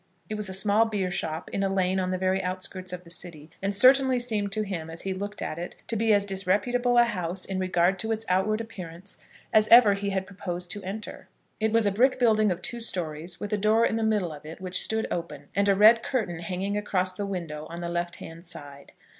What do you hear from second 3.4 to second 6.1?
and certainly seemed to him, as he looked at it, to